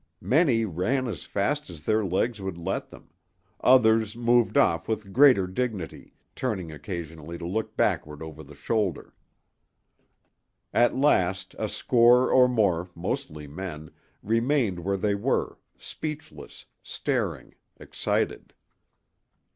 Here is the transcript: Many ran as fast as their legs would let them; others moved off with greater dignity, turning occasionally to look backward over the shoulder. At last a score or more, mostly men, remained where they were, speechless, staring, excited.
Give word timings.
Many 0.19 0.65
ran 0.65 1.05
as 1.07 1.25
fast 1.25 1.69
as 1.69 1.85
their 1.85 2.03
legs 2.03 2.41
would 2.41 2.57
let 2.57 2.89
them; 2.89 3.11
others 3.59 4.15
moved 4.15 4.57
off 4.57 4.87
with 4.87 5.13
greater 5.13 5.45
dignity, 5.45 6.15
turning 6.33 6.71
occasionally 6.71 7.37
to 7.37 7.45
look 7.45 7.77
backward 7.77 8.23
over 8.23 8.41
the 8.43 8.55
shoulder. 8.55 9.13
At 10.73 10.95
last 10.95 11.53
a 11.59 11.69
score 11.69 12.31
or 12.31 12.47
more, 12.49 12.89
mostly 12.95 13.45
men, 13.45 13.91
remained 14.23 14.79
where 14.79 14.97
they 14.97 15.13
were, 15.13 15.59
speechless, 15.77 16.65
staring, 16.81 17.53
excited. 17.77 18.55